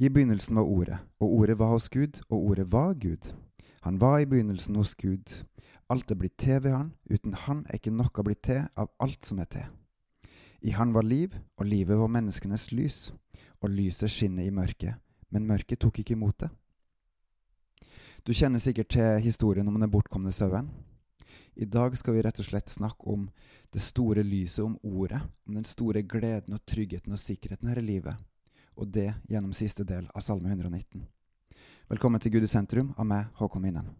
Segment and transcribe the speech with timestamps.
[0.00, 3.34] I begynnelsen var Ordet, og Ordet var hos Gud, og Ordet var Gud.
[3.82, 5.44] Han var i begynnelsen hos Gud.
[5.92, 9.28] Alt er blitt til ved han, uten han er ikke noe blitt til av alt
[9.28, 9.66] som er til.
[10.64, 13.12] I han var liv, og livet var menneskenes lys,
[13.60, 14.96] og lyset skinner i mørket,
[15.28, 16.50] men mørket tok ikke imot det.
[18.24, 20.72] Du kjenner sikkert til historien om den bortkomne sauen.
[21.60, 23.28] I dag skal vi rett og slett snakke om
[23.68, 27.84] det store lyset, om ordet, om den store gleden og tryggheten og sikkerheten her i
[27.84, 28.16] livet,
[28.80, 31.02] og det gjennom siste del av Salme 119.
[31.90, 33.90] Velkommen til Gud i sentrum av meg, Håkon Winnem.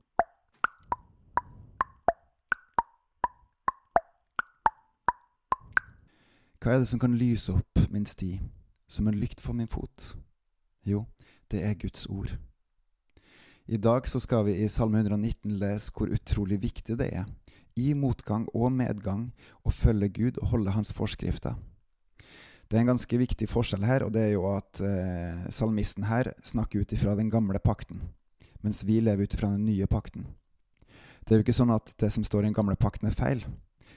[6.60, 8.38] Hva er det som kan lyse opp min sti,
[8.88, 10.14] som en lykt for min fot?
[10.88, 11.04] Jo,
[11.52, 12.32] det er Guds ord.
[13.68, 17.28] I dag så skal vi i Salme 119 lese hvor utrolig viktig det er,
[17.76, 19.28] i motgang og medgang,
[19.60, 21.60] å følge Gud og holde Hans forskrifter.
[22.70, 26.30] Det er en ganske viktig forskjell her, og det er jo at eh, salmisten her
[26.38, 28.04] snakker ut ifra den gamle pakten,
[28.62, 30.28] mens vi lever ut ifra den nye pakten.
[31.26, 33.42] Det er jo ikke sånn at det som står i den gamle pakten er feil,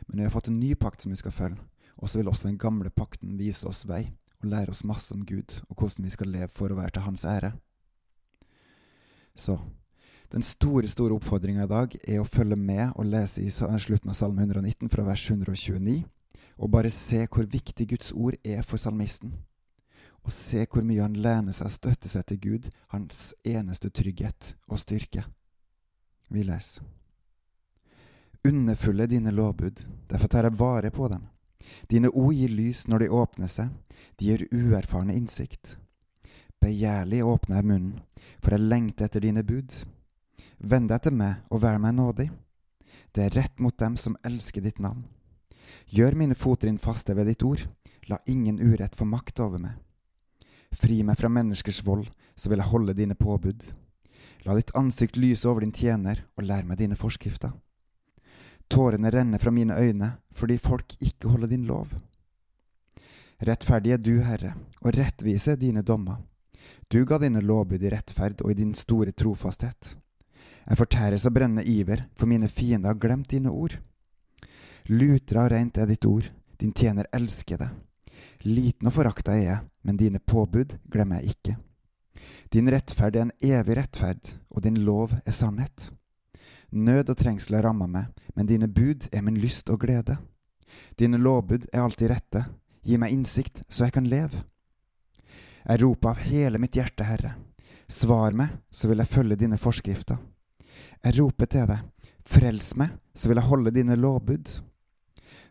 [0.07, 1.61] men vi har fått en ny pakt som vi skal følge,
[2.01, 4.07] og så vil også den gamle pakten vise oss vei
[4.41, 7.05] og lære oss masse om Gud og hvordan vi skal leve for å være til
[7.05, 7.53] Hans ære.
[9.37, 9.59] Så
[10.33, 14.17] den store store oppfordringa i dag er å følge med og lese i slutten av
[14.17, 16.01] Salme 119 fra vers 129,
[16.57, 19.33] og bare se hvor viktig Guds ord er for salmisten.
[20.23, 24.53] Og se hvor mye han lener seg og støtter seg til Gud, hans eneste trygghet
[24.69, 25.25] og styrke.
[26.31, 26.83] Vi leser.
[28.43, 31.27] Underfulle dine lovbud, derfor tar jeg vare på dem.
[31.87, 33.69] Dine ord gir lys når de åpner seg,
[34.19, 35.77] de gir uerfarne innsikt.
[36.63, 37.99] Begjærlig åpner jeg munnen,
[38.43, 39.71] for jeg lengter etter dine bud.
[40.59, 42.29] Vend deg til meg og vær meg nådig.
[43.15, 45.03] Det er rett mot dem som elsker ditt navn.
[45.93, 47.65] Gjør mine fottrinn faste ved ditt ord,
[48.09, 49.77] la ingen urett få makt over meg.
[50.73, 53.63] Fri meg fra menneskers vold, så vil jeg holde dine påbud.
[54.43, 57.53] La ditt ansikt lyse over din tjener, og lær meg dine forskrifter.
[58.67, 61.91] Tårene renner fra mine øyne fordi folk ikke holder din lov.
[63.43, 66.23] Rettferdig er du, Herre, og rettvise er dine dommer.
[66.89, 69.95] Du ga dine lovbud i rettferd og i din store trofasthet.
[70.63, 73.75] Jeg fortæres av brennende iver, for mine fiender har glemt dine ord.
[74.91, 76.25] Lutra og rent er ditt ord,
[76.59, 77.69] din tjener elsker det.
[78.43, 81.55] Liten og forakta er jeg, men dine påbud glemmer jeg ikke.
[82.51, 85.89] Din rettferd er en evig rettferd, og din lov er sannhet.
[86.73, 90.17] Nød og trengsel har ramma meg, men dine bud er min lyst og glede.
[90.99, 92.43] Dine lovbud er alltid rette,
[92.83, 94.43] gi meg innsikt så jeg kan leve.
[95.63, 97.35] Jeg roper av hele mitt hjerte, Herre.
[97.87, 100.19] Svar meg, så vil jeg følge dine forskrifter.
[101.03, 101.83] Jeg roper til deg,
[102.27, 104.49] frels meg, så vil jeg holde dine lovbud.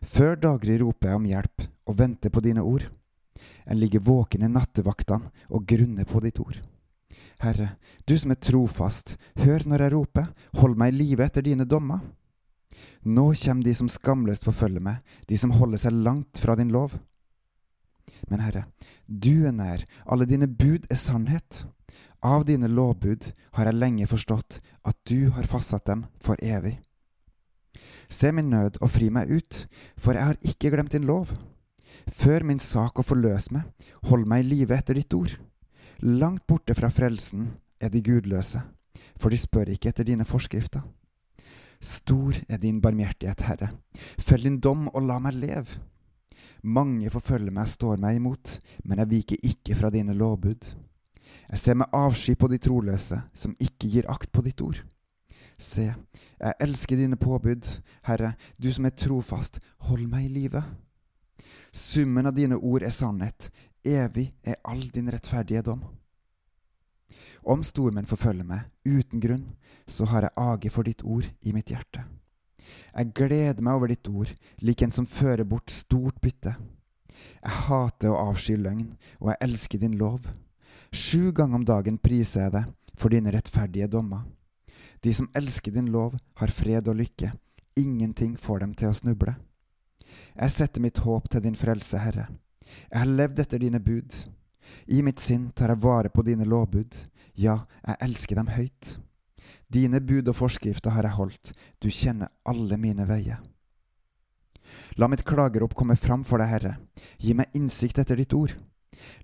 [0.03, 2.85] Før daggry roper jeg om hjelp og venter på dine ord.
[3.63, 6.59] Jeg ligger våken i nattevaktene og grunner på ditt ord.
[7.43, 7.73] Herre,
[8.07, 10.27] du som er trofast, hør når jeg roper,
[10.59, 12.03] hold meg i live etter dine dommer.
[13.03, 16.95] Nå kommer de som skamløst forfølger meg, de som holder seg langt fra din lov.
[18.31, 18.65] Men Herre,
[19.07, 21.65] du er nær, alle dine bud er sannhet.
[22.23, 26.77] Av dine lovbud har jeg lenge forstått at du har fastsatt dem for evig.
[28.13, 29.63] Se min nød og fri meg ut,
[29.97, 31.31] for jeg har ikke glemt din lov.
[32.13, 33.63] Før min sak og forløs meg,
[34.09, 35.33] hold meg i live etter ditt ord.
[36.03, 37.47] Langt borte fra frelsen
[37.81, 38.61] er de gudløse,
[39.17, 40.83] for de spør ikke etter dine forskrifter.
[41.83, 43.73] Stor er din barmhjertighet, Herre.
[44.19, 45.81] Følg din dom og la meg leve.
[46.63, 50.69] Mange forfølger meg, og står meg imot, men jeg viker ikke fra dine lovbud.
[51.49, 54.79] Jeg ser med avsky på de troløse, som ikke gir akt på ditt ord.
[55.57, 55.85] Se,
[56.39, 57.67] jeg elsker dine påbud,
[58.07, 60.63] Herre, du som er trofast, hold meg i live.
[61.73, 63.49] Summen av dine ord er sannhet,
[63.83, 65.83] evig er all din rettferdige dom.
[67.43, 69.47] Om stormenn forfølger meg uten grunn,
[69.87, 72.03] så har jeg age for ditt ord i mitt hjerte.
[72.93, 74.29] Jeg gleder meg over ditt ord,
[74.61, 76.53] lik en som fører bort stort bytte.
[77.43, 80.29] Jeg hater å avsky løgn, og jeg elsker din lov.
[80.93, 84.23] Sju ganger om dagen priser jeg deg for dine rettferdige dommer.
[85.03, 87.33] De som elsker din lov, har fred og lykke.
[87.75, 89.35] Ingenting får dem til å snuble.
[90.37, 92.29] Jeg setter mitt håp til din frelse, Herre.
[92.63, 94.13] Jeg har levd etter dine bud.
[94.87, 96.95] I mitt sinn tar jeg vare på dine lovbud.
[97.35, 98.97] Ja, jeg elsker dem høyt.
[99.73, 101.51] Dine bud og forskrifter har jeg holdt,
[101.81, 103.41] du kjenner alle mine veier.
[104.97, 106.73] La mitt klagerop komme fram for deg, Herre,
[107.19, 108.53] gi meg innsikt etter ditt ord.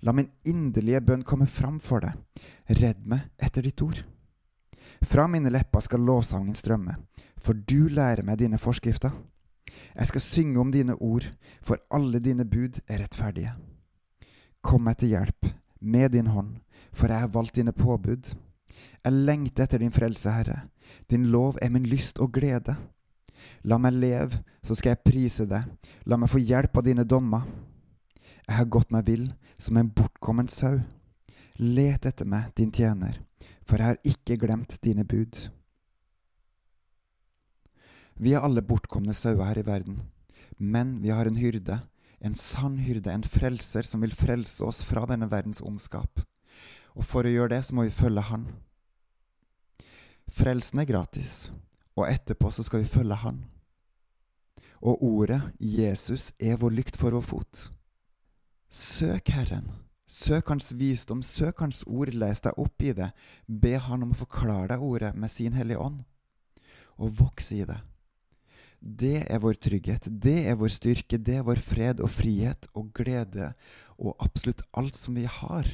[0.04, 2.18] La min inderlige bønn komme fram for deg,
[2.80, 4.02] redd meg etter ditt ord.
[5.02, 6.96] Fra mine lepper skal lovsangen strømme,
[7.40, 9.14] for du lærer meg dine forskrifter.
[9.94, 11.26] Jeg skal synge om dine ord,
[11.62, 13.54] for alle dine bud er rettferdige.
[14.62, 15.50] Kom meg til hjelp
[15.80, 16.56] med din hånd,
[16.92, 18.34] for jeg har valgt dine påbud.
[19.04, 20.62] Jeg lengter etter din frelse, Herre.
[21.10, 22.76] Din lov er min lyst og glede.
[23.64, 25.64] La meg leve, så skal jeg prise deg.
[26.04, 27.46] La meg få hjelp av dine dommer.
[28.46, 29.28] Jeg har gått meg vill
[29.60, 30.80] som en bortkommen sau.
[31.60, 33.18] Let etter meg, din tjener,
[33.68, 35.36] for jeg har ikke glemt dine bud.
[38.16, 39.98] Vi er alle bortkomne sauer her i verden,
[40.56, 41.82] men vi har en hyrde,
[42.24, 46.22] en sann hyrde, en frelser som vil frelse oss fra denne verdens ondskap.
[46.96, 48.48] Og for å gjøre det, så må vi følge Han.
[50.32, 51.50] Frelsen er gratis,
[51.92, 53.44] og etterpå så skal vi følge Han.
[54.80, 57.68] Og ordet Jesus er vår lykt for vår fot.
[58.72, 59.68] Søk Herren.
[60.10, 63.12] Søk Hans visdom, søk Hans ord, les deg opp i det.
[63.46, 66.00] Be Han om å forklare deg ordet med sin Hellige Ånd,
[66.98, 67.78] og voks i det.
[68.80, 72.90] Det er vår trygghet, det er vår styrke, det er vår fred og frihet og
[72.96, 73.52] glede
[74.00, 75.68] og absolutt alt som vi har.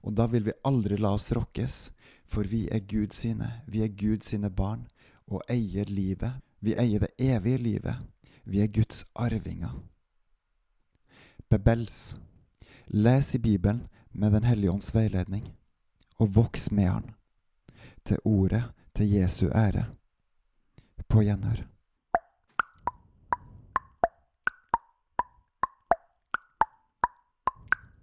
[0.00, 1.90] Og da vil vi aldri la oss rokkes,
[2.24, 4.86] for vi er Gud sine, vi er Gud sine barn
[5.26, 6.40] og eier livet.
[6.64, 8.06] Vi eier det evige livet.
[8.44, 9.74] Vi er Guds arvinger.
[11.50, 12.14] Bebels.
[12.86, 15.52] Les i Bibelen med Den hellige ånds veiledning,
[16.18, 17.10] og voks med Han,
[18.04, 18.64] til ordet
[18.94, 19.86] til Jesu ære.
[21.08, 21.73] På gjenhør.